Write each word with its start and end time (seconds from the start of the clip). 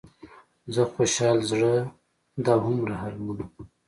زه 0.73 0.81
خوشحال 0.93 1.37
د 1.41 1.45
زړه 1.51 1.73
دا 2.45 2.53
هومره 2.63 2.95
المونه. 3.09 3.45